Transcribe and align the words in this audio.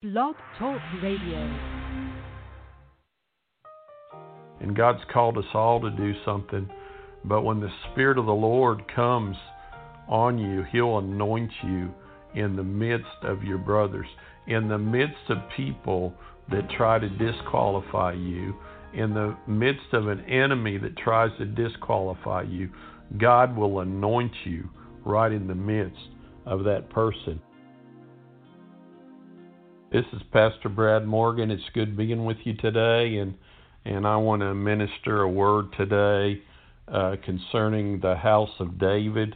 Blog 0.00 0.36
Talk 0.60 0.80
Radio. 1.02 1.58
And 4.60 4.76
God's 4.76 5.02
called 5.12 5.36
us 5.36 5.44
all 5.54 5.80
to 5.80 5.90
do 5.90 6.12
something. 6.24 6.70
But 7.24 7.42
when 7.42 7.58
the 7.58 7.72
Spirit 7.90 8.16
of 8.16 8.26
the 8.26 8.32
Lord 8.32 8.84
comes 8.94 9.36
on 10.06 10.38
you, 10.38 10.64
He'll 10.70 10.98
anoint 10.98 11.50
you 11.64 11.92
in 12.36 12.54
the 12.54 12.62
midst 12.62 13.08
of 13.24 13.42
your 13.42 13.58
brothers, 13.58 14.06
in 14.46 14.68
the 14.68 14.78
midst 14.78 15.30
of 15.30 15.38
people 15.56 16.14
that 16.52 16.70
try 16.70 17.00
to 17.00 17.08
disqualify 17.08 18.12
you, 18.12 18.54
in 18.94 19.14
the 19.14 19.36
midst 19.48 19.92
of 19.94 20.06
an 20.06 20.20
enemy 20.26 20.78
that 20.78 20.96
tries 20.96 21.36
to 21.38 21.44
disqualify 21.44 22.42
you. 22.42 22.70
God 23.16 23.56
will 23.56 23.80
anoint 23.80 24.32
you 24.44 24.70
right 25.04 25.32
in 25.32 25.48
the 25.48 25.56
midst 25.56 25.98
of 26.46 26.62
that 26.62 26.88
person. 26.88 27.42
This 29.90 30.04
is 30.12 30.20
Pastor 30.34 30.68
Brad 30.68 31.06
Morgan. 31.06 31.50
It's 31.50 31.62
good 31.72 31.96
being 31.96 32.26
with 32.26 32.36
you 32.44 32.52
today, 32.52 33.16
and 33.16 33.32
and 33.86 34.06
I 34.06 34.18
want 34.18 34.42
to 34.42 34.52
minister 34.52 35.22
a 35.22 35.28
word 35.30 35.72
today 35.78 36.42
uh, 36.86 37.16
concerning 37.24 37.98
the 38.00 38.14
house 38.14 38.50
of 38.60 38.78
David. 38.78 39.34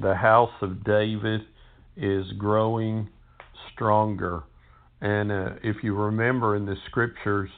The 0.00 0.14
house 0.14 0.52
of 0.62 0.84
David 0.84 1.40
is 1.96 2.26
growing 2.38 3.08
stronger, 3.72 4.44
and 5.00 5.32
uh, 5.32 5.48
if 5.64 5.82
you 5.82 5.96
remember 5.96 6.54
in 6.54 6.64
the 6.64 6.76
scriptures, 6.86 7.50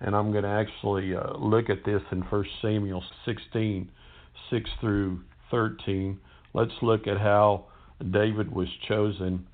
and 0.00 0.14
I'm 0.14 0.30
going 0.30 0.44
to 0.44 0.50
actually 0.50 1.16
uh, 1.16 1.36
look 1.36 1.68
at 1.68 1.84
this 1.84 2.02
in 2.12 2.20
1 2.20 2.44
Samuel 2.62 3.02
16, 3.24 3.90
6 4.50 4.70
through 4.80 5.18
13. 5.50 6.16
Let's 6.54 6.70
look 6.80 7.08
at 7.08 7.18
how 7.18 7.64
David 8.12 8.52
was 8.52 8.68
chosen 8.86 9.48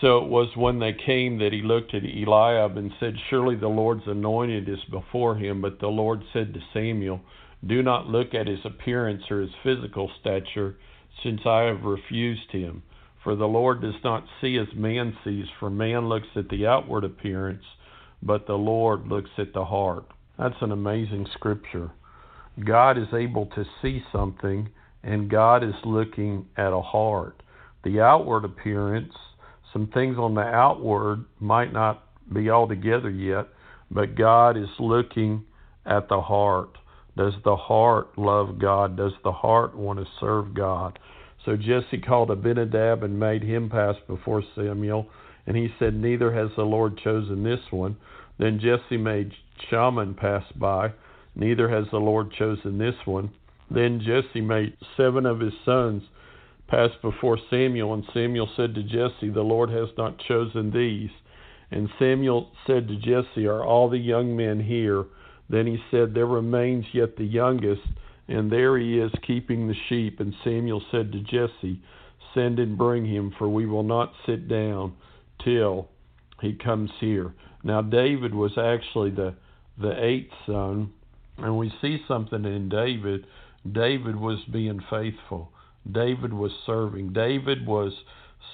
so 0.00 0.18
it 0.18 0.28
was 0.28 0.48
when 0.56 0.78
they 0.78 0.94
came 0.94 1.38
that 1.38 1.52
he 1.52 1.60
looked 1.60 1.94
at 1.94 2.04
Eliab 2.04 2.76
and 2.78 2.90
said, 2.98 3.14
Surely 3.28 3.56
the 3.56 3.68
Lord's 3.68 4.06
anointed 4.06 4.68
is 4.68 4.82
before 4.90 5.36
him. 5.36 5.60
But 5.60 5.78
the 5.78 5.88
Lord 5.88 6.22
said 6.32 6.54
to 6.54 6.60
Samuel, 6.72 7.20
Do 7.66 7.82
not 7.82 8.06
look 8.06 8.32
at 8.32 8.46
his 8.46 8.60
appearance 8.64 9.24
or 9.30 9.42
his 9.42 9.50
physical 9.62 10.10
stature, 10.20 10.76
since 11.22 11.42
I 11.44 11.62
have 11.62 11.82
refused 11.82 12.50
him. 12.50 12.82
For 13.22 13.36
the 13.36 13.46
Lord 13.46 13.82
does 13.82 14.02
not 14.02 14.24
see 14.40 14.56
as 14.56 14.74
man 14.74 15.14
sees, 15.22 15.44
for 15.58 15.68
man 15.68 16.08
looks 16.08 16.28
at 16.34 16.48
the 16.48 16.66
outward 16.66 17.04
appearance, 17.04 17.64
but 18.22 18.46
the 18.46 18.54
Lord 18.54 19.06
looks 19.06 19.30
at 19.36 19.52
the 19.52 19.66
heart. 19.66 20.06
That's 20.38 20.62
an 20.62 20.72
amazing 20.72 21.26
scripture. 21.34 21.90
God 22.64 22.96
is 22.96 23.12
able 23.12 23.46
to 23.54 23.64
see 23.82 24.02
something, 24.10 24.70
and 25.02 25.30
God 25.30 25.62
is 25.62 25.74
looking 25.84 26.46
at 26.56 26.72
a 26.72 26.80
heart. 26.80 27.42
The 27.84 28.00
outward 28.00 28.46
appearance 28.46 29.12
some 29.72 29.88
things 29.88 30.18
on 30.18 30.34
the 30.34 30.42
outward 30.42 31.24
might 31.38 31.72
not 31.72 32.04
be 32.32 32.50
all 32.50 32.68
together 32.68 33.10
yet, 33.10 33.48
but 33.90 34.16
God 34.16 34.56
is 34.56 34.68
looking 34.78 35.44
at 35.86 36.08
the 36.08 36.20
heart. 36.20 36.70
Does 37.16 37.34
the 37.44 37.56
heart 37.56 38.16
love 38.16 38.58
God? 38.58 38.96
Does 38.96 39.12
the 39.24 39.32
heart 39.32 39.76
want 39.76 39.98
to 39.98 40.06
serve 40.20 40.54
God? 40.54 40.98
So 41.44 41.56
Jesse 41.56 41.98
called 42.06 42.30
Abinadab 42.30 43.02
and 43.02 43.18
made 43.18 43.42
him 43.42 43.70
pass 43.70 43.96
before 44.06 44.42
Samuel, 44.54 45.06
and 45.46 45.56
he 45.56 45.68
said, 45.78 45.94
Neither 45.94 46.32
has 46.32 46.50
the 46.56 46.62
Lord 46.62 46.98
chosen 46.98 47.42
this 47.42 47.60
one. 47.70 47.96
Then 48.38 48.60
Jesse 48.60 48.96
made 48.96 49.32
Shammah 49.68 50.14
pass 50.14 50.44
by, 50.56 50.92
Neither 51.34 51.68
has 51.68 51.86
the 51.90 51.98
Lord 51.98 52.32
chosen 52.32 52.78
this 52.78 52.94
one. 53.04 53.30
Then 53.70 54.00
Jesse 54.00 54.40
made 54.40 54.76
seven 54.96 55.26
of 55.26 55.40
his 55.40 55.52
sons 55.64 56.02
passed 56.70 57.00
before 57.02 57.38
Samuel, 57.50 57.94
and 57.94 58.04
Samuel 58.14 58.48
said 58.56 58.74
to 58.74 58.82
Jesse, 58.82 59.30
The 59.30 59.42
Lord 59.42 59.70
has 59.70 59.88
not 59.98 60.18
chosen 60.18 60.70
these. 60.70 61.10
And 61.70 61.88
Samuel 61.98 62.50
said 62.66 62.88
to 62.88 62.96
Jesse, 62.96 63.46
Are 63.46 63.64
all 63.64 63.90
the 63.90 63.98
young 63.98 64.36
men 64.36 64.60
here? 64.60 65.04
Then 65.48 65.66
he 65.66 65.78
said, 65.90 66.14
There 66.14 66.26
remains 66.26 66.84
yet 66.92 67.16
the 67.16 67.24
youngest, 67.24 67.82
and 68.28 68.50
there 68.50 68.78
he 68.78 68.98
is 68.98 69.10
keeping 69.26 69.66
the 69.66 69.74
sheep. 69.88 70.20
And 70.20 70.34
Samuel 70.44 70.82
said 70.90 71.12
to 71.12 71.20
Jesse, 71.20 71.82
Send 72.34 72.60
and 72.60 72.78
bring 72.78 73.04
him, 73.04 73.34
for 73.38 73.48
we 73.48 73.66
will 73.66 73.82
not 73.82 74.12
sit 74.24 74.48
down 74.48 74.94
till 75.44 75.88
he 76.40 76.54
comes 76.54 76.90
here. 77.00 77.34
Now 77.64 77.82
David 77.82 78.34
was 78.34 78.52
actually 78.56 79.10
the 79.10 79.34
the 79.80 80.04
eighth 80.04 80.32
son, 80.46 80.92
and 81.38 81.56
we 81.56 81.72
see 81.80 81.98
something 82.06 82.44
in 82.44 82.68
David. 82.68 83.26
David 83.72 84.14
was 84.14 84.38
being 84.52 84.80
faithful. 84.90 85.50
David 85.90 86.32
was 86.32 86.52
serving. 86.66 87.12
David 87.12 87.66
was 87.66 87.92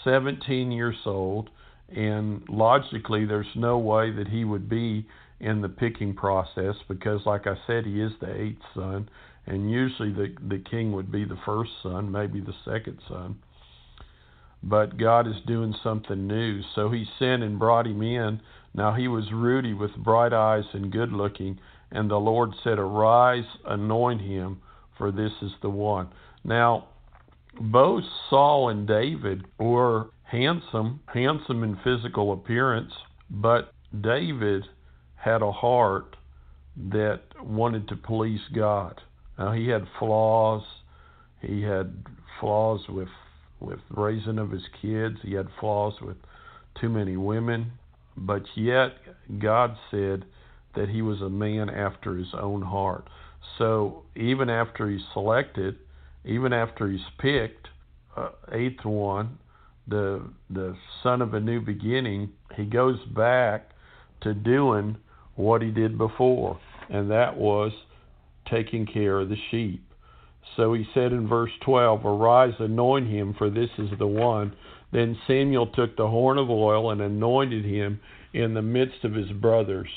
17 0.04 0.70
years 0.70 0.96
old, 1.04 1.50
and 1.88 2.42
logically, 2.48 3.24
there's 3.24 3.46
no 3.54 3.78
way 3.78 4.10
that 4.10 4.28
he 4.28 4.44
would 4.44 4.68
be 4.68 5.06
in 5.40 5.60
the 5.60 5.68
picking 5.68 6.14
process 6.14 6.74
because, 6.88 7.20
like 7.26 7.46
I 7.46 7.56
said, 7.66 7.84
he 7.84 8.00
is 8.00 8.12
the 8.20 8.32
eighth 8.32 8.62
son, 8.74 9.08
and 9.46 9.70
usually 9.70 10.12
the, 10.12 10.34
the 10.48 10.62
king 10.70 10.92
would 10.92 11.12
be 11.12 11.24
the 11.24 11.38
first 11.44 11.70
son, 11.82 12.10
maybe 12.10 12.40
the 12.40 12.54
second 12.64 12.98
son. 13.08 13.36
But 14.62 14.98
God 14.98 15.28
is 15.28 15.36
doing 15.46 15.74
something 15.84 16.26
new. 16.26 16.62
So 16.74 16.90
he 16.90 17.04
sent 17.18 17.42
and 17.42 17.58
brought 17.58 17.86
him 17.86 18.02
in. 18.02 18.40
Now 18.74 18.94
he 18.94 19.06
was 19.06 19.24
ruddy 19.32 19.74
with 19.74 19.94
bright 19.96 20.32
eyes 20.32 20.64
and 20.72 20.90
good 20.90 21.12
looking, 21.12 21.58
and 21.90 22.10
the 22.10 22.16
Lord 22.16 22.50
said, 22.64 22.78
Arise, 22.78 23.44
anoint 23.64 24.22
him, 24.22 24.60
for 24.98 25.12
this 25.12 25.32
is 25.42 25.52
the 25.62 25.70
one. 25.70 26.08
Now, 26.42 26.88
both 27.60 28.04
Saul 28.30 28.68
and 28.68 28.86
David 28.86 29.46
were 29.58 30.10
handsome, 30.24 31.00
handsome 31.06 31.62
in 31.62 31.78
physical 31.84 32.32
appearance, 32.32 32.92
but 33.30 33.72
David 34.00 34.64
had 35.16 35.42
a 35.42 35.52
heart 35.52 36.16
that 36.90 37.20
wanted 37.42 37.88
to 37.88 37.96
please 37.96 38.40
God. 38.54 39.00
Now 39.38 39.52
he 39.52 39.68
had 39.68 39.86
flaws. 39.98 40.62
He 41.40 41.62
had 41.62 42.04
flaws 42.40 42.80
with 42.88 43.08
with 43.58 43.80
raising 43.90 44.38
of 44.38 44.50
his 44.50 44.64
kids. 44.82 45.16
He 45.22 45.32
had 45.32 45.48
flaws 45.58 45.94
with 46.02 46.16
too 46.80 46.90
many 46.90 47.16
women, 47.16 47.72
but 48.16 48.42
yet 48.54 48.92
God 49.38 49.76
said 49.90 50.26
that 50.74 50.90
he 50.90 51.00
was 51.00 51.22
a 51.22 51.30
man 51.30 51.70
after 51.70 52.16
his 52.16 52.34
own 52.38 52.60
heart. 52.60 53.08
So 53.56 54.02
even 54.14 54.50
after 54.50 54.90
he 54.90 54.98
selected 55.14 55.76
even 56.26 56.52
after 56.52 56.88
he's 56.88 57.00
picked, 57.18 57.68
uh, 58.16 58.30
eighth 58.52 58.84
one, 58.84 59.38
the 59.88 60.22
the 60.50 60.76
son 61.02 61.22
of 61.22 61.34
a 61.34 61.40
new 61.40 61.60
beginning, 61.60 62.30
he 62.56 62.64
goes 62.64 62.98
back 63.14 63.70
to 64.22 64.34
doing 64.34 64.96
what 65.36 65.62
he 65.62 65.70
did 65.70 65.96
before, 65.96 66.58
and 66.88 67.10
that 67.10 67.36
was 67.36 67.72
taking 68.50 68.86
care 68.86 69.20
of 69.20 69.28
the 69.28 69.36
sheep. 69.50 69.82
So 70.56 70.72
he 70.72 70.86
said 70.94 71.12
in 71.12 71.28
verse 71.28 71.50
12, 71.64 72.06
Arise, 72.06 72.54
anoint 72.58 73.08
him, 73.08 73.34
for 73.36 73.50
this 73.50 73.70
is 73.78 73.90
the 73.98 74.06
one. 74.06 74.54
Then 74.92 75.18
Samuel 75.26 75.66
took 75.66 75.96
the 75.96 76.08
horn 76.08 76.38
of 76.38 76.48
oil 76.48 76.92
and 76.92 77.00
anointed 77.00 77.64
him 77.64 78.00
in 78.32 78.54
the 78.54 78.62
midst 78.62 79.04
of 79.04 79.12
his 79.12 79.30
brothers. 79.32 79.88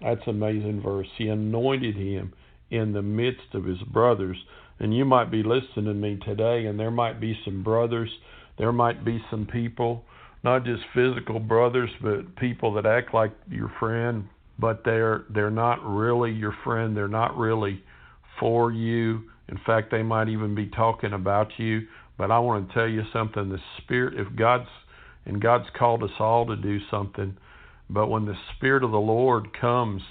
That's 0.00 0.26
amazing 0.26 0.80
verse. 0.82 1.08
He 1.18 1.28
anointed 1.28 1.96
him 1.96 2.32
in 2.70 2.92
the 2.92 3.02
midst 3.02 3.54
of 3.54 3.64
his 3.64 3.80
brothers. 3.92 4.36
And 4.78 4.94
you 4.94 5.04
might 5.04 5.30
be 5.30 5.42
listening 5.42 5.84
to 5.84 5.94
me 5.94 6.18
today, 6.24 6.66
and 6.66 6.78
there 6.78 6.90
might 6.90 7.20
be 7.20 7.38
some 7.44 7.62
brothers, 7.62 8.10
there 8.58 8.72
might 8.72 9.04
be 9.04 9.22
some 9.30 9.46
people, 9.46 10.04
not 10.44 10.64
just 10.64 10.82
physical 10.94 11.38
brothers, 11.38 11.90
but 12.02 12.36
people 12.36 12.74
that 12.74 12.86
act 12.86 13.14
like 13.14 13.32
your 13.48 13.72
friend, 13.78 14.28
but 14.58 14.82
they're 14.84 15.24
they're 15.30 15.50
not 15.50 15.84
really 15.84 16.32
your 16.32 16.54
friend. 16.64 16.96
They're 16.96 17.08
not 17.08 17.36
really 17.36 17.82
for 18.38 18.72
you. 18.72 19.22
In 19.48 19.58
fact, 19.64 19.90
they 19.90 20.02
might 20.02 20.28
even 20.28 20.54
be 20.54 20.66
talking 20.66 21.12
about 21.12 21.48
you. 21.58 21.86
But 22.18 22.30
I 22.30 22.38
want 22.38 22.68
to 22.68 22.74
tell 22.74 22.88
you 22.88 23.02
something: 23.12 23.48
the 23.48 23.58
Spirit, 23.78 24.18
if 24.18 24.34
God's 24.36 24.68
and 25.24 25.40
God's 25.40 25.68
called 25.78 26.02
us 26.02 26.10
all 26.18 26.46
to 26.46 26.56
do 26.56 26.78
something, 26.90 27.36
but 27.88 28.08
when 28.08 28.26
the 28.26 28.36
Spirit 28.56 28.82
of 28.82 28.90
the 28.90 28.98
Lord 28.98 29.48
comes 29.58 30.02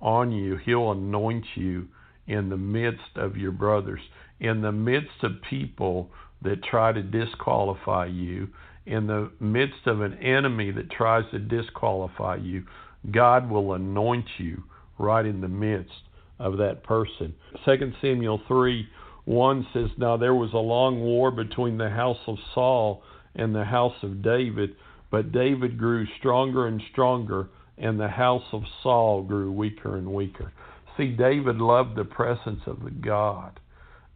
on 0.00 0.32
you, 0.32 0.56
He'll 0.56 0.92
anoint 0.92 1.44
you 1.54 1.88
in 2.30 2.48
the 2.48 2.56
midst 2.56 3.16
of 3.16 3.36
your 3.36 3.50
brothers, 3.50 4.00
in 4.38 4.62
the 4.62 4.70
midst 4.70 5.24
of 5.24 5.32
people 5.50 6.08
that 6.42 6.62
try 6.62 6.92
to 6.92 7.02
disqualify 7.02 8.06
you, 8.06 8.48
in 8.86 9.08
the 9.08 9.30
midst 9.40 9.86
of 9.86 10.00
an 10.00 10.14
enemy 10.14 10.70
that 10.70 10.90
tries 10.90 11.24
to 11.32 11.40
disqualify 11.40 12.36
you, 12.36 12.64
God 13.10 13.50
will 13.50 13.74
anoint 13.74 14.26
you 14.38 14.62
right 14.96 15.26
in 15.26 15.40
the 15.40 15.48
midst 15.48 15.90
of 16.38 16.56
that 16.58 16.84
person. 16.84 17.34
2 17.64 17.92
Samuel 18.00 18.40
3 18.46 18.88
1 19.24 19.66
says, 19.72 19.90
Now 19.98 20.16
there 20.16 20.34
was 20.34 20.52
a 20.52 20.58
long 20.58 21.00
war 21.00 21.32
between 21.32 21.78
the 21.78 21.90
house 21.90 22.18
of 22.28 22.36
Saul 22.54 23.02
and 23.34 23.54
the 23.54 23.64
house 23.64 23.96
of 24.02 24.22
David, 24.22 24.76
but 25.10 25.32
David 25.32 25.78
grew 25.78 26.06
stronger 26.18 26.68
and 26.68 26.80
stronger, 26.92 27.48
and 27.76 27.98
the 27.98 28.08
house 28.08 28.44
of 28.52 28.62
Saul 28.82 29.22
grew 29.22 29.50
weaker 29.50 29.96
and 29.96 30.14
weaker. 30.14 30.52
See, 31.00 31.12
David 31.12 31.56
loved 31.58 31.96
the 31.96 32.04
presence 32.04 32.60
of 32.66 32.84
the 32.84 32.90
God. 32.90 33.58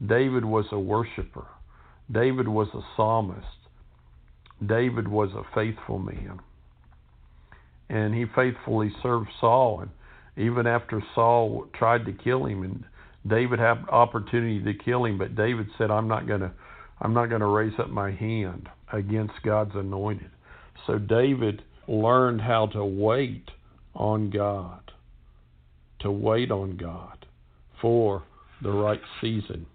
David 0.06 0.44
was 0.44 0.66
a 0.72 0.78
worshiper. 0.78 1.46
David 2.12 2.48
was 2.48 2.68
a 2.74 2.82
psalmist. 2.96 3.46
David 4.66 5.08
was 5.08 5.30
a 5.34 5.44
faithful 5.54 5.98
man. 5.98 6.40
and 7.88 8.14
he 8.14 8.26
faithfully 8.34 8.92
served 9.02 9.28
Saul. 9.40 9.80
And 9.82 9.90
even 10.36 10.66
after 10.66 11.02
Saul 11.14 11.66
tried 11.74 12.06
to 12.06 12.12
kill 12.12 12.46
him, 12.46 12.62
and 12.62 12.84
David 13.26 13.58
had 13.58 13.84
opportunity 13.90 14.62
to 14.64 14.74
kill 14.84 15.04
him, 15.04 15.18
but 15.18 15.36
David 15.36 15.68
said, 15.78 15.90
"I'm 15.90 16.08
not 16.08 16.26
going 16.26 16.40
to, 16.40 16.52
I'm 17.00 17.14
not 17.14 17.28
going 17.28 17.40
to 17.40 17.46
raise 17.46 17.78
up 17.78 17.90
my 17.90 18.10
hand 18.10 18.68
against 18.92 19.34
God's 19.44 19.74
anointed." 19.74 20.30
So 20.86 20.98
David 20.98 21.62
learned 21.88 22.40
how 22.42 22.66
to 22.68 22.84
wait 22.84 23.50
on 23.94 24.30
God, 24.30 24.92
to 26.04 26.12
wait 26.12 26.50
on 26.50 26.76
God 26.76 27.26
for 27.80 28.22
the 28.62 28.70
right 28.70 29.00
season. 29.20 29.66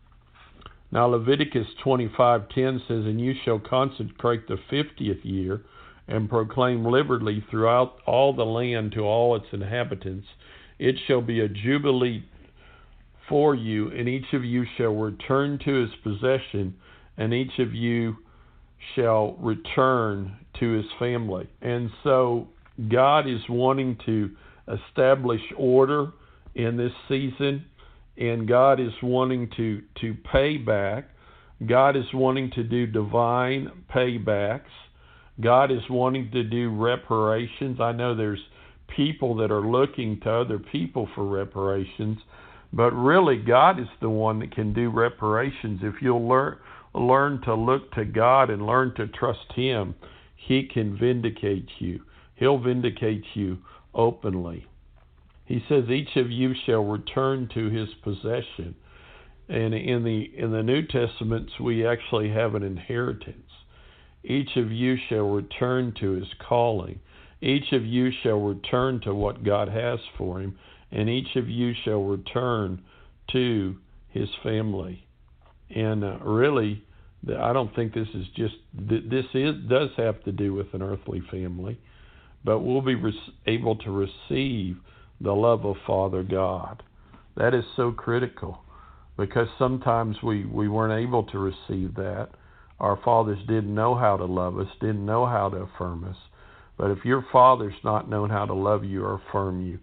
Now 0.91 1.07
Leviticus 1.07 1.67
25:10 1.83 2.79
says, 2.87 3.05
"And 3.05 3.19
you 3.19 3.33
shall 3.43 3.59
consecrate 3.59 4.47
the 4.47 4.57
fiftieth 4.57 5.23
year, 5.25 5.61
and 6.07 6.29
proclaim 6.29 6.85
liberty 6.85 7.41
throughout 7.41 7.99
all 8.05 8.33
the 8.33 8.45
land 8.45 8.93
to 8.93 9.01
all 9.01 9.35
its 9.35 9.45
inhabitants. 9.51 10.27
It 10.79 10.97
shall 11.05 11.21
be 11.21 11.41
a 11.41 11.49
jubilee 11.49 12.23
for 13.27 13.53
you, 13.53 13.91
and 13.91 14.09
each 14.09 14.33
of 14.33 14.43
you 14.43 14.65
shall 14.77 14.95
return 14.95 15.59
to 15.59 15.73
his 15.73 15.93
possession, 15.97 16.73
and 17.17 17.33
each 17.33 17.59
of 17.59 17.75
you 17.75 18.17
shall 18.95 19.33
return 19.39 20.31
to 20.55 20.71
his 20.71 20.91
family." 20.93 21.47
And 21.61 21.91
so 22.03 22.47
God 22.87 23.27
is 23.27 23.47
wanting 23.47 23.97
to 24.05 24.31
establish 24.67 25.41
order 25.55 26.11
in 26.65 26.77
this 26.77 26.91
season 27.07 27.65
and 28.19 28.47
God 28.47 28.79
is 28.79 28.91
wanting 29.01 29.49
to 29.55 29.81
to 30.01 30.13
pay 30.31 30.57
back. 30.57 31.05
God 31.65 31.95
is 31.95 32.05
wanting 32.13 32.51
to 32.51 32.63
do 32.63 32.85
divine 32.85 33.71
paybacks. 33.93 34.61
God 35.41 35.71
is 35.71 35.81
wanting 35.89 36.29
to 36.31 36.43
do 36.43 36.69
reparations. 36.69 37.79
I 37.79 37.93
know 37.93 38.15
there's 38.15 38.39
people 38.95 39.35
that 39.37 39.51
are 39.51 39.65
looking 39.65 40.19
to 40.21 40.29
other 40.29 40.59
people 40.59 41.07
for 41.15 41.25
reparations, 41.25 42.17
but 42.73 42.91
really 42.91 43.37
God 43.37 43.79
is 43.79 43.87
the 44.01 44.09
one 44.09 44.39
that 44.39 44.53
can 44.53 44.73
do 44.73 44.89
reparations. 44.89 45.79
If 45.81 45.95
you'll 46.01 46.27
learn 46.27 46.57
learn 46.93 47.39
to 47.43 47.53
look 47.53 47.91
to 47.93 48.03
God 48.03 48.49
and 48.49 48.65
learn 48.65 48.93
to 48.95 49.07
trust 49.07 49.53
him, 49.55 49.95
he 50.35 50.67
can 50.67 50.97
vindicate 50.97 51.69
you. 51.79 52.01
He'll 52.35 52.57
vindicate 52.57 53.23
you 53.35 53.59
openly. 53.93 54.65
He 55.49 55.63
says, 55.67 55.89
"Each 55.89 56.15
of 56.15 56.29
you 56.29 56.53
shall 56.53 56.85
return 56.85 57.47
to 57.55 57.69
his 57.69 57.89
possession." 58.03 58.75
And 59.49 59.73
in 59.73 60.03
the 60.03 60.31
in 60.37 60.51
the 60.51 60.61
New 60.61 60.83
Testaments, 60.83 61.59
we 61.59 61.87
actually 61.87 62.29
have 62.29 62.53
an 62.53 62.61
inheritance. 62.61 63.51
Each 64.23 64.55
of 64.57 64.71
you 64.71 64.95
shall 64.95 65.27
return 65.27 65.93
to 65.93 66.11
his 66.11 66.27
calling. 66.47 66.99
Each 67.41 67.71
of 67.71 67.83
you 67.83 68.11
shall 68.11 68.39
return 68.39 68.99
to 69.01 69.15
what 69.15 69.43
God 69.43 69.69
has 69.69 69.99
for 70.19 70.39
him, 70.39 70.55
and 70.91 71.09
each 71.09 71.35
of 71.35 71.49
you 71.49 71.73
shall 71.83 72.03
return 72.03 72.83
to 73.31 73.75
his 74.09 74.29
family. 74.43 75.07
And 75.71 76.03
uh, 76.03 76.19
really, 76.19 76.83
I 77.27 77.53
don't 77.53 77.73
think 77.75 77.95
this 77.95 78.09
is 78.13 78.27
just 78.35 78.55
this 78.71 79.25
is 79.33 79.55
does 79.67 79.89
have 79.97 80.23
to 80.25 80.31
do 80.31 80.53
with 80.53 80.75
an 80.75 80.83
earthly 80.83 81.21
family, 81.31 81.79
but 82.45 82.59
we'll 82.59 82.81
be 82.81 83.01
able 83.47 83.77
to 83.77 83.89
receive 83.89 84.77
the 85.21 85.33
love 85.33 85.65
of 85.65 85.75
Father 85.85 86.23
God. 86.23 86.83
That 87.35 87.53
is 87.53 87.63
so 87.75 87.91
critical 87.91 88.59
because 89.17 89.47
sometimes 89.57 90.17
we, 90.23 90.45
we 90.45 90.67
weren't 90.69 91.05
able 91.05 91.23
to 91.25 91.39
receive 91.39 91.95
that. 91.95 92.29
Our 92.79 92.97
fathers 93.03 93.39
didn't 93.47 93.73
know 93.73 93.95
how 93.95 94.15
to 94.17 94.25
love 94.25 94.57
us, 94.57 94.67
didn't 94.79 95.05
know 95.05 95.25
how 95.25 95.49
to 95.49 95.57
affirm 95.57 96.05
us. 96.05 96.15
But 96.77 96.91
if 96.91 97.03
your 97.03 97.25
father's 97.31 97.73
not 97.83 98.09
known 98.09 98.29
how 98.29 98.45
to 98.45 98.53
love 98.53 98.85
you 98.85 99.03
or 99.03 99.15
affirm 99.15 99.65
you, 99.65 99.79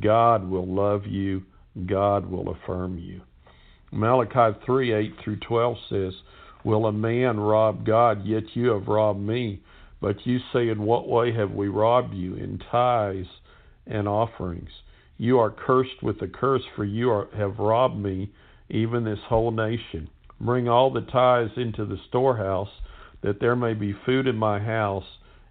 God 0.00 0.48
will 0.48 0.66
love 0.66 1.06
you, 1.06 1.44
God 1.86 2.28
will 2.28 2.50
affirm 2.50 2.98
you. 2.98 3.20
Malachi 3.92 4.58
3 4.66 4.92
8 4.92 5.12
through 5.22 5.36
12 5.36 5.76
says, 5.88 6.12
Will 6.64 6.86
a 6.86 6.92
man 6.92 7.38
rob 7.38 7.86
God? 7.86 8.24
Yet 8.24 8.44
you 8.54 8.70
have 8.70 8.88
robbed 8.88 9.20
me. 9.20 9.60
But 10.00 10.26
you 10.26 10.38
say, 10.52 10.68
In 10.68 10.82
what 10.82 11.08
way 11.08 11.32
have 11.34 11.52
we 11.52 11.68
robbed 11.68 12.14
you? 12.14 12.34
In 12.34 12.60
tithes 12.70 13.26
and 13.86 14.08
offerings. 14.08 14.70
You 15.18 15.38
are 15.38 15.50
cursed 15.50 16.02
with 16.02 16.20
a 16.22 16.28
curse, 16.28 16.62
for 16.74 16.84
you 16.84 17.10
are, 17.10 17.28
have 17.36 17.58
robbed 17.58 17.98
me, 17.98 18.30
even 18.68 19.04
this 19.04 19.18
whole 19.28 19.50
nation. 19.50 20.08
Bring 20.40 20.68
all 20.68 20.90
the 20.90 21.02
tithes 21.02 21.52
into 21.56 21.84
the 21.84 21.98
storehouse, 22.08 22.70
that 23.22 23.40
there 23.40 23.56
may 23.56 23.74
be 23.74 23.94
food 24.04 24.26
in 24.26 24.36
my 24.36 24.58
house, 24.58 25.04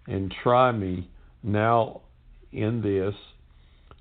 and 0.06 0.34
try 0.42 0.72
me 0.72 1.08
now 1.42 2.02
in 2.52 2.82
this, 2.82 3.14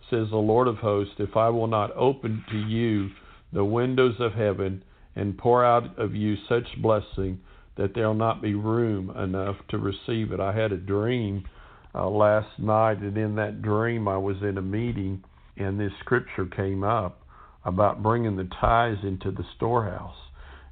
says 0.09 0.29
the 0.29 0.37
Lord 0.37 0.67
of 0.67 0.77
hosts, 0.77 1.15
if 1.19 1.37
I 1.37 1.49
will 1.49 1.67
not 1.67 1.95
open 1.95 2.43
to 2.51 2.57
you 2.57 3.11
the 3.53 3.63
windows 3.63 4.15
of 4.19 4.33
heaven 4.33 4.83
and 5.15 5.37
pour 5.37 5.63
out 5.63 5.97
of 5.97 6.15
you 6.15 6.35
such 6.47 6.81
blessing 6.81 7.39
that 7.77 7.93
there 7.95 8.07
will 8.07 8.13
not 8.13 8.41
be 8.41 8.53
room 8.53 9.09
enough 9.11 9.55
to 9.69 9.77
receive 9.77 10.31
it. 10.31 10.39
I 10.39 10.53
had 10.53 10.71
a 10.71 10.77
dream 10.77 11.45
uh, 11.93 12.09
last 12.09 12.59
night, 12.59 12.99
and 12.99 13.17
in 13.17 13.35
that 13.35 13.61
dream, 13.61 14.07
I 14.07 14.17
was 14.17 14.37
in 14.41 14.57
a 14.57 14.61
meeting, 14.61 15.23
and 15.57 15.79
this 15.79 15.91
scripture 15.99 16.45
came 16.45 16.83
up 16.83 17.21
about 17.65 18.01
bringing 18.01 18.37
the 18.37 18.49
tithes 18.59 18.99
into 19.03 19.31
the 19.31 19.45
storehouse. 19.55 20.15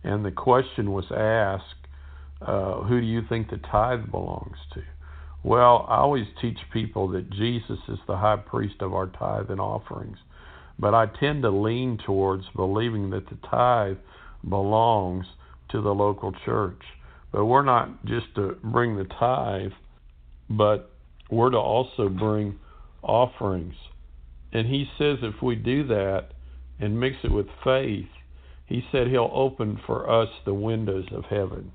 And 0.03 0.23
the 0.23 0.31
question 0.31 0.91
was 0.91 1.05
asked, 1.11 1.87
uh, 2.41 2.81
Who 2.83 3.01
do 3.01 3.05
you 3.05 3.21
think 3.27 3.49
the 3.49 3.57
tithe 3.57 4.09
belongs 4.11 4.57
to? 4.73 4.81
Well, 5.43 5.85
I 5.89 5.97
always 5.97 6.27
teach 6.41 6.57
people 6.71 7.09
that 7.09 7.29
Jesus 7.29 7.79
is 7.87 7.99
the 8.07 8.17
high 8.17 8.37
priest 8.37 8.75
of 8.81 8.93
our 8.93 9.07
tithe 9.07 9.49
and 9.49 9.61
offerings. 9.61 10.17
But 10.77 10.93
I 10.93 11.07
tend 11.19 11.43
to 11.43 11.49
lean 11.49 11.97
towards 12.05 12.45
believing 12.55 13.09
that 13.09 13.27
the 13.29 13.37
tithe 13.49 13.97
belongs 14.47 15.25
to 15.71 15.81
the 15.81 15.93
local 15.93 16.33
church. 16.45 16.81
But 17.31 17.45
we're 17.45 17.63
not 17.63 18.05
just 18.05 18.33
to 18.35 18.57
bring 18.63 18.97
the 18.97 19.03
tithe, 19.05 19.71
but 20.49 20.88
we're 21.29 21.49
to 21.51 21.57
also 21.57 22.09
bring 22.09 22.59
offerings. 23.01 23.75
And 24.51 24.67
he 24.67 24.85
says 24.97 25.19
if 25.21 25.41
we 25.41 25.55
do 25.55 25.85
that 25.87 26.29
and 26.79 26.99
mix 26.99 27.17
it 27.23 27.31
with 27.31 27.47
faith, 27.63 28.07
he 28.65 28.83
said 28.91 29.07
he'll 29.07 29.31
open 29.33 29.79
for 29.85 30.09
us 30.09 30.29
the 30.45 30.53
windows 30.53 31.05
of 31.11 31.25
heaven. 31.25 31.71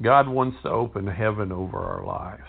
God 0.00 0.28
wants 0.28 0.58
to 0.62 0.70
open 0.70 1.06
heaven 1.06 1.52
over 1.52 1.78
our 1.78 2.04
lives. 2.04 2.48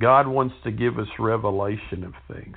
God 0.00 0.28
wants 0.28 0.54
to 0.64 0.70
give 0.70 0.98
us 0.98 1.08
revelation 1.18 2.04
of 2.04 2.14
things, 2.32 2.56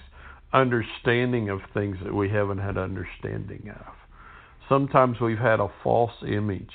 understanding 0.53 1.49
of 1.49 1.59
things 1.73 1.97
that 2.03 2.13
we 2.13 2.29
haven't 2.29 2.59
had 2.59 2.77
understanding 2.77 3.69
of. 3.69 3.93
Sometimes 4.69 5.19
we've 5.19 5.37
had 5.37 5.59
a 5.59 5.71
false 5.83 6.23
image. 6.27 6.71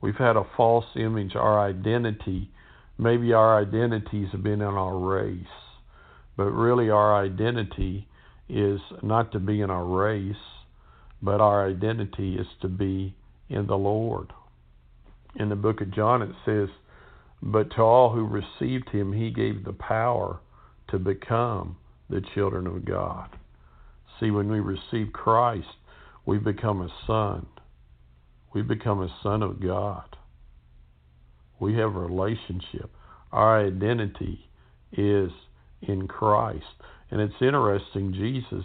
We've 0.00 0.16
had 0.16 0.36
a 0.36 0.46
false 0.56 0.86
image. 0.96 1.34
Our 1.34 1.60
identity 1.60 2.50
maybe 3.00 3.32
our 3.32 3.58
identities 3.58 4.28
have 4.32 4.42
been 4.42 4.60
in 4.60 4.62
our 4.62 4.98
race, 4.98 5.56
but 6.36 6.50
really 6.50 6.90
our 6.90 7.24
identity 7.24 8.06
is 8.48 8.80
not 9.02 9.32
to 9.32 9.38
be 9.38 9.62
in 9.62 9.70
our 9.70 9.84
race, 9.84 10.34
but 11.22 11.40
our 11.40 11.66
identity 11.66 12.36
is 12.36 12.46
to 12.60 12.68
be 12.68 13.14
in 13.48 13.66
the 13.66 13.76
Lord. 13.76 14.32
In 15.36 15.48
the 15.48 15.56
book 15.56 15.80
of 15.80 15.94
John, 15.94 16.22
it 16.22 16.34
says, 16.44 16.68
But 17.42 17.70
to 17.70 17.82
all 17.82 18.12
who 18.12 18.26
received 18.26 18.90
him, 18.90 19.12
he 19.12 19.30
gave 19.30 19.64
the 19.64 19.72
power 19.72 20.40
to 20.88 20.98
become 20.98 21.76
the 22.10 22.22
children 22.34 22.66
of 22.66 22.84
God. 22.84 23.30
See, 24.18 24.30
when 24.30 24.50
we 24.50 24.60
receive 24.60 25.12
Christ, 25.12 25.68
we 26.26 26.38
become 26.38 26.82
a 26.82 26.92
son. 27.06 27.46
We 28.52 28.62
become 28.62 29.00
a 29.00 29.14
son 29.22 29.42
of 29.42 29.62
God. 29.62 30.16
We 31.60 31.74
have 31.74 31.94
a 31.94 32.00
relationship. 32.00 32.90
Our 33.32 33.66
identity 33.66 34.48
is 34.92 35.30
in 35.82 36.08
Christ. 36.08 36.64
And 37.10 37.20
it's 37.20 37.34
interesting, 37.40 38.12
Jesus, 38.12 38.64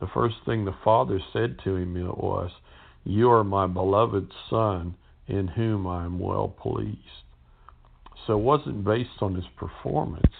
the 0.00 0.06
first 0.14 0.36
thing 0.46 0.64
the 0.64 0.74
Father 0.84 1.20
said 1.32 1.58
to 1.64 1.76
him 1.76 1.94
was, 1.94 2.50
You 3.04 3.30
are 3.30 3.44
my 3.44 3.66
beloved 3.66 4.30
Son, 4.48 4.94
in 5.28 5.48
whom 5.48 5.86
I 5.86 6.04
am 6.04 6.18
well 6.18 6.48
pleased. 6.48 6.98
So 8.26 8.34
it 8.34 8.42
wasn't 8.42 8.84
based 8.84 9.20
on 9.20 9.34
his 9.34 9.46
performance, 9.56 10.32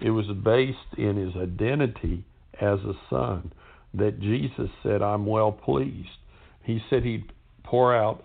it 0.00 0.10
was 0.10 0.26
based 0.42 0.98
in 0.98 1.16
his 1.16 1.36
identity 1.36 2.24
as 2.60 2.78
a 2.80 2.94
son. 3.08 3.52
That 3.92 4.20
Jesus 4.20 4.70
said, 4.82 5.02
I'm 5.02 5.26
well 5.26 5.50
pleased. 5.50 6.08
He 6.62 6.80
said 6.88 7.02
he'd 7.02 7.32
pour 7.64 7.94
out 7.94 8.24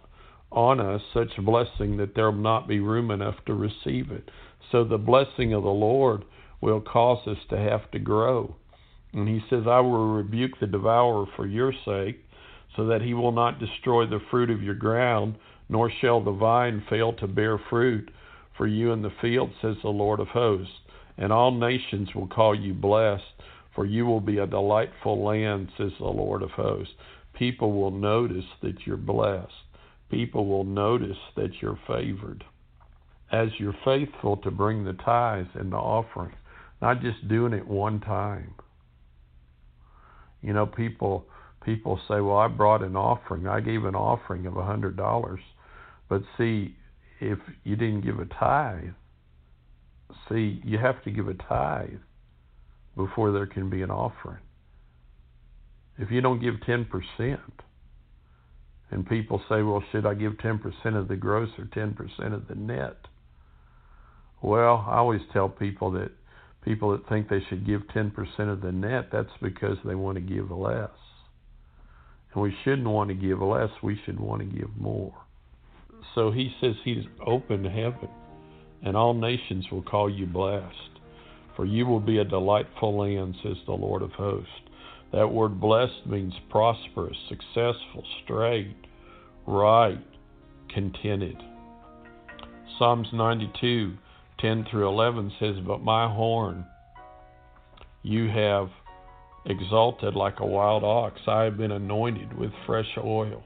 on 0.56 0.80
us 0.80 1.02
such 1.14 1.36
blessing 1.38 1.98
that 1.98 2.16
there 2.16 2.32
will 2.32 2.40
not 2.40 2.68
be 2.68 2.80
room 2.80 3.12
enough 3.12 3.36
to 3.46 3.54
receive 3.54 4.10
it. 4.12 4.32
So 4.72 4.84
the 4.84 4.98
blessing 4.98 5.54
of 5.54 5.64
the 5.64 5.70
Lord 5.70 6.24
will 6.62 6.82
cause 6.82 7.28
us 7.28 7.38
to 7.50 7.58
have 7.58 7.92
to 7.92 8.00
grow. 8.00 8.56
And 9.14 9.28
he 9.28 9.42
says, 9.50 9.64
I 9.68 9.80
will 9.82 10.16
rebuke 10.16 10.60
the 10.60 10.68
devourer 10.68 11.26
for 11.36 11.46
your 11.46 11.74
sake, 11.86 12.24
so 12.76 12.86
that 12.88 13.02
he 13.02 13.14
will 13.14 13.32
not 13.32 13.60
destroy 13.60 14.06
the 14.06 14.20
fruit 14.32 14.50
of 14.50 14.64
your 14.64 14.76
ground, 14.76 15.36
nor 15.70 15.92
shall 16.02 16.24
the 16.24 16.32
vine 16.32 16.84
fail 16.90 17.14
to 17.14 17.28
bear 17.28 17.58
fruit 17.70 18.10
for 18.58 18.68
you 18.68 18.92
in 18.92 19.02
the 19.02 19.14
field, 19.22 19.52
says 19.62 19.76
the 19.84 19.90
Lord 19.90 20.20
of 20.20 20.28
hosts. 20.30 20.74
and 21.18 21.32
all 21.32 21.52
nations 21.52 22.10
will 22.14 22.28
call 22.28 22.54
you 22.54 22.74
blessed, 22.74 23.24
for 23.74 23.86
you 23.86 24.06
will 24.06 24.22
be 24.22 24.38
a 24.38 24.48
delightful 24.48 25.24
land, 25.24 25.70
says 25.78 25.92
the 26.00 26.06
Lord 26.06 26.42
of 26.42 26.52
hosts. 26.52 26.94
People 27.34 27.74
will 27.74 27.92
notice 27.92 28.46
that 28.62 28.86
you're 28.86 28.98
blessed. 28.98 29.52
People 30.16 30.46
will 30.46 30.64
notice 30.64 31.18
that 31.36 31.62
you're 31.62 31.78
favored. 31.86 32.46
As 33.34 33.50
you're 33.58 33.76
faithful 33.84 34.38
to 34.38 34.50
bring 34.50 34.86
the 34.86 34.94
tithes 34.94 35.50
and 35.56 35.74
the 35.74 35.78
offering, 35.78 36.32
not 36.82 37.02
just 37.02 37.28
doing 37.28 37.52
it 37.52 37.68
one 37.68 38.00
time. 38.00 38.54
You 40.42 40.54
know, 40.54 40.68
people 40.68 41.26
people 41.66 42.00
say, 42.08 42.22
"Well, 42.22 42.38
I 42.38 42.48
brought 42.48 42.82
an 42.82 42.96
offering. 42.96 43.46
I 43.46 43.60
gave 43.60 43.84
an 43.84 43.94
offering 43.94 44.46
of 44.46 44.56
a 44.56 44.64
hundred 44.64 44.96
dollars," 44.96 45.42
but 46.08 46.22
see, 46.38 46.78
if 47.20 47.40
you 47.66 47.76
didn't 47.76 48.06
give 48.06 48.20
a 48.20 48.26
tithe, 48.26 48.94
see, 50.30 50.62
you 50.64 50.78
have 50.78 51.04
to 51.04 51.12
give 51.12 51.28
a 51.28 51.34
tithe 51.34 52.00
before 52.96 53.34
there 53.34 53.48
can 53.48 53.70
be 53.70 53.82
an 53.82 53.92
offering. 53.92 54.40
If 55.98 56.10
you 56.10 56.22
don't 56.22 56.40
give 56.40 56.62
ten 56.62 56.86
percent, 56.86 57.64
and 58.96 59.08
people 59.08 59.42
say, 59.50 59.62
"Well, 59.62 59.84
should 59.92 60.06
I 60.06 60.14
give 60.14 60.40
ten 60.40 60.58
percent 60.58 60.96
of 60.96 61.10
the 61.10 61.18
gross 61.18 61.50
or 61.60 61.66
ten 61.66 61.94
percent 61.94 62.34
of 62.34 62.48
the 62.48 62.56
net?" 62.56 62.96
Well, 64.42 64.86
I 64.88 64.98
always 64.98 65.22
tell 65.34 65.50
people 65.50 65.92
that 65.92 66.12
people 66.64 66.92
that 66.92 67.08
think 67.08 67.30
they 67.30 67.42
should 67.48 67.66
give 67.66 67.82
10% 67.96 68.12
of 68.52 68.62
the 68.62 68.72
net, 68.72 69.10
that's 69.12 69.30
because 69.42 69.78
they 69.86 69.96
want 69.96 70.16
to 70.16 70.22
give 70.22 70.50
less. 70.50 70.90
And 72.34 72.42
we 72.42 72.56
shouldn't 72.64 72.88
want 72.88 73.10
to 73.10 73.16
give 73.16 73.42
less, 73.42 73.70
we 73.84 74.00
should 74.06 74.20
want 74.20 74.42
to 74.42 74.48
give 74.48 74.76
more. 74.78 75.14
So 76.16 76.32
he 76.32 76.54
says 76.60 76.76
he's 76.84 77.06
opened 77.26 77.66
heaven, 77.66 78.10
and 78.84 78.98
all 78.98 79.14
nations 79.14 79.66
will 79.72 79.84
call 79.84 80.10
you 80.10 80.26
blessed. 80.26 81.00
For 81.56 81.66
you 81.66 81.86
will 81.86 82.00
be 82.00 82.18
a 82.18 82.26
delightful 82.26 82.98
land, 82.98 83.36
says 83.42 83.58
the 83.66 83.74
Lord 83.74 84.02
of 84.02 84.12
hosts. 84.12 84.50
That 85.16 85.32
word 85.32 85.62
blessed 85.62 86.08
means 86.08 86.34
prosperous, 86.50 87.16
successful, 87.30 88.04
straight, 88.26 88.76
right, 89.48 90.04
contented. 90.74 91.38
Psalms 92.78 93.08
92 93.14 93.94
10 94.40 94.66
through 94.70 94.90
11 94.90 95.32
says, 95.40 95.56
But 95.66 95.82
my 95.82 96.14
horn 96.14 96.66
you 98.04 98.28
have 98.28 98.68
exalted 99.46 100.16
like 100.16 100.42
a 100.42 100.46
wild 100.46 100.84
ox. 100.84 101.22
I 101.28 101.44
have 101.44 101.56
been 101.56 101.72
anointed 101.72 102.38
with 102.38 102.52
fresh 102.66 102.98
oil. 103.02 103.42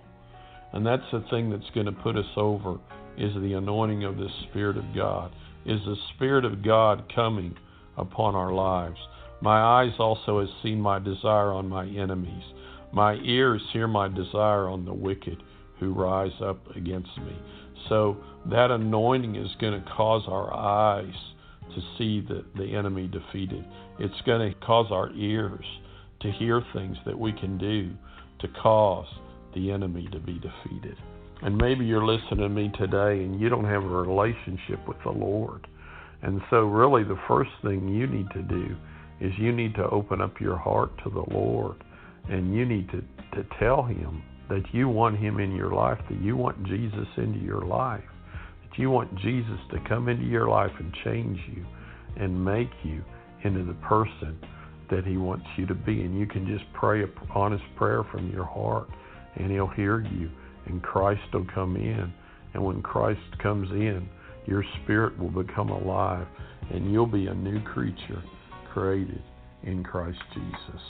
And 0.73 0.83
that's 0.83 1.03
the 1.11 1.23
thing 1.29 1.51
that's 1.51 1.69
going 1.75 1.85
to 1.85 1.91
put 1.91 2.17
us 2.17 2.25
over 2.35 2.79
is 3.15 3.31
the 3.35 3.53
anointing 3.53 4.05
of 4.05 4.17
the 4.17 4.29
Spirit 4.49 4.77
of 4.77 4.95
God. 4.95 5.31
Is 5.67 5.81
the 5.85 5.97
Spirit 6.15 6.45
of 6.45 6.63
God 6.63 7.13
coming 7.13 7.55
upon 7.95 8.33
our 8.33 8.51
lives? 8.51 8.97
My 9.41 9.61
eyes 9.61 9.93
also 9.99 10.41
has 10.41 10.49
seen 10.61 10.81
my 10.81 10.99
desire 10.99 11.51
on 11.51 11.69
my 11.69 11.85
enemies. 11.87 12.43
My 12.91 13.15
ears 13.23 13.61
hear 13.71 13.87
my 13.87 14.07
desire 14.07 14.67
on 14.67 14.85
the 14.85 14.93
wicked 14.93 15.41
who 15.79 15.93
rise 15.93 16.33
up 16.41 16.59
against 16.75 17.17
me. 17.19 17.37
So 17.87 18.17
that 18.51 18.71
anointing 18.71 19.35
is 19.35 19.49
going 19.61 19.81
to 19.81 19.89
cause 19.91 20.23
our 20.27 20.53
eyes 20.53 21.13
to 21.73 21.81
see 21.97 22.21
the, 22.21 22.43
the 22.57 22.75
enemy 22.75 23.07
defeated. 23.07 23.63
It's 23.99 24.21
going 24.25 24.51
to 24.51 24.59
cause 24.59 24.87
our 24.91 25.11
ears 25.13 25.65
to 26.21 26.31
hear 26.31 26.61
things 26.73 26.97
that 27.05 27.17
we 27.17 27.31
can 27.31 27.57
do 27.57 27.91
to 28.39 28.47
cause 28.61 29.07
the 29.55 29.71
enemy 29.71 30.07
to 30.11 30.19
be 30.19 30.33
defeated. 30.39 30.97
And 31.41 31.57
maybe 31.57 31.85
you're 31.85 32.05
listening 32.05 32.39
to 32.39 32.49
me 32.49 32.71
today 32.77 33.23
and 33.23 33.39
you 33.39 33.47
don't 33.47 33.65
have 33.65 33.83
a 33.83 33.87
relationship 33.87 34.85
with 34.87 34.97
the 35.03 35.11
Lord. 35.11 35.67
And 36.21 36.41
so, 36.49 36.63
really, 36.65 37.03
the 37.03 37.19
first 37.29 37.51
thing 37.63 37.87
you 37.87 38.05
need 38.05 38.29
to 38.33 38.41
do 38.41 38.75
is 39.21 39.33
you 39.37 39.51
need 39.51 39.75
to 39.75 39.89
open 39.89 40.21
up 40.21 40.39
your 40.39 40.57
heart 40.57 40.91
to 41.03 41.09
the 41.09 41.33
Lord 41.33 41.83
and 42.29 42.55
you 42.55 42.65
need 42.65 42.89
to, 42.89 43.01
to 43.35 43.47
tell 43.59 43.83
Him 43.83 44.23
that 44.49 44.63
you 44.71 44.87
want 44.87 45.17
Him 45.17 45.39
in 45.39 45.55
your 45.55 45.73
life, 45.73 45.99
that 46.09 46.21
you 46.21 46.35
want 46.35 46.63
Jesus 46.65 47.07
into 47.17 47.39
your 47.39 47.61
life, 47.61 48.03
that 48.63 48.79
you 48.79 48.89
want 48.89 49.13
Jesus 49.17 49.59
to 49.71 49.79
come 49.87 50.09
into 50.09 50.25
your 50.25 50.47
life 50.47 50.71
and 50.79 50.93
change 51.03 51.39
you 51.53 51.65
and 52.17 52.43
make 52.43 52.69
you 52.83 53.03
into 53.43 53.63
the 53.63 53.73
person 53.85 54.37
that 54.89 55.05
He 55.05 55.17
wants 55.17 55.45
you 55.57 55.65
to 55.67 55.75
be. 55.75 56.01
And 56.01 56.19
you 56.19 56.25
can 56.25 56.47
just 56.47 56.65
pray 56.73 57.03
an 57.03 57.11
honest 57.33 57.63
prayer 57.75 58.03
from 58.11 58.31
your 58.31 58.45
heart, 58.45 58.89
and 59.35 59.51
He'll 59.51 59.67
hear 59.67 60.01
you, 60.01 60.29
and 60.65 60.81
Christ 60.81 61.21
will 61.33 61.45
come 61.53 61.75
in. 61.75 62.11
And 62.53 62.63
when 62.63 62.81
Christ 62.81 63.19
comes 63.41 63.69
in, 63.71 64.09
your 64.47 64.63
spirit 64.81 65.17
will 65.19 65.43
become 65.43 65.69
alive, 65.69 66.27
and 66.73 66.91
you'll 66.91 67.05
be 67.05 67.27
a 67.27 67.33
new 67.33 67.61
creature 67.61 68.23
created 68.73 69.21
in 69.63 69.83
Christ 69.83 70.19
Jesus. 70.33 70.81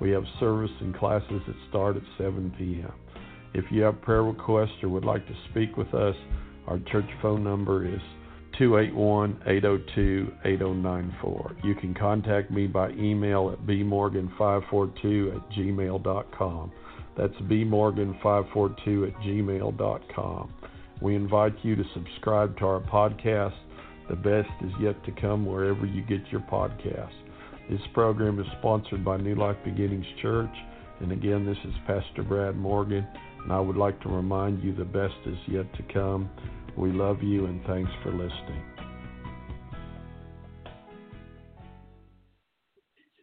We 0.01 0.11
have 0.11 0.25
service 0.39 0.71
and 0.81 0.97
classes 0.97 1.43
that 1.47 1.57
start 1.69 1.97
at 1.97 2.03
7 2.17 2.55
p.m. 2.59 2.93
If 3.55 3.65
you 3.71 3.83
have 3.83 4.01
prayer 4.03 4.23
requests 4.23 4.83
or 4.83 4.89
would 4.91 5.05
like 5.05 5.27
to 5.27 5.35
speak 5.51 5.77
with 5.77 5.93
us, 5.95 6.15
our 6.67 6.79
church 6.91 7.09
phone 7.23 7.43
number 7.43 7.87
is 7.87 8.01
281 8.59 9.41
802 9.47 10.33
8094. 10.45 11.57
You 11.65 11.75
can 11.75 11.95
contact 11.95 12.51
me 12.51 12.67
by 12.67 12.91
email 12.91 13.51
at 13.53 13.67
bmorgan542 13.67 15.37
at 15.37 15.51
gmail.com. 15.51 16.73
That's 17.17 17.35
bmorgan542 17.35 19.09
at 19.09 19.15
gmail.com. 19.23 20.55
We 21.01 21.15
invite 21.15 21.55
you 21.63 21.77
to 21.77 21.85
subscribe 21.95 22.59
to 22.59 22.67
our 22.67 22.81
podcast. 22.81 23.55
The 24.09 24.17
best 24.17 24.51
is 24.65 24.73
yet 24.81 25.03
to 25.05 25.13
come 25.21 25.47
wherever 25.47 25.87
you 25.87 26.03
get 26.03 26.27
your 26.31 26.41
podcast. 26.43 27.13
This 27.71 27.81
program 27.93 28.41
is 28.41 28.47
sponsored 28.61 29.05
by 29.05 29.19
New 29.19 29.35
Life 29.35 29.59
Beginnings 29.63 30.07
Church. 30.23 30.55
And 31.01 31.13
again, 31.13 31.45
this 31.45 31.59
is 31.67 31.75
Pastor 31.87 32.23
Brad 32.23 32.57
Morgan. 32.57 33.07
And 33.43 33.53
I 33.53 33.61
would 33.61 33.77
like 33.77 34.01
to 34.03 34.09
remind 34.09 34.63
you 34.65 34.75
the 34.75 34.87
best 34.87 35.15
is 35.27 35.37
yet 35.47 35.67
to 35.75 35.83
come. 35.93 36.31
We 36.79 36.93
love 36.93 37.23
you 37.23 37.45
and 37.45 37.63
thanks 37.67 37.91
for 38.03 38.11
listening. 38.11 38.88